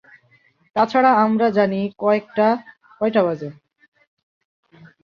[0.75, 2.47] তাছাড়া আমরা জানি কয়টা
[3.25, 3.49] বাজে।